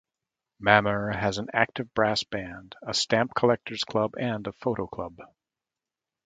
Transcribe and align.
Mamer 0.59 1.13
has 1.15 1.37
an 1.37 1.49
active 1.53 1.93
brass 1.93 2.23
band, 2.23 2.73
a 2.81 2.91
stamp-collectors' 2.91 3.83
club 3.83 4.15
and 4.19 4.47
a 4.47 4.51
photo 4.51 4.87
club. 4.87 5.21